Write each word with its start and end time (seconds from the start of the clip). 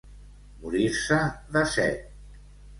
Morir-se 0.63 1.19
de 1.59 1.65
set. 1.77 2.13